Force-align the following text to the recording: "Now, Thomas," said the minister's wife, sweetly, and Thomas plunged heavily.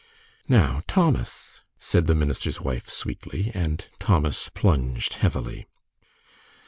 "Now, 0.47 0.81
Thomas," 0.87 1.61
said 1.77 2.07
the 2.07 2.15
minister's 2.15 2.59
wife, 2.59 2.89
sweetly, 2.89 3.51
and 3.53 3.85
Thomas 3.99 4.49
plunged 4.51 5.13
heavily. 5.13 5.67